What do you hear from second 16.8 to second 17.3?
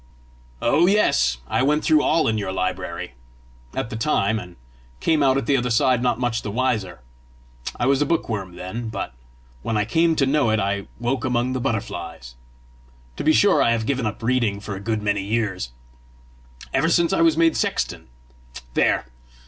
since I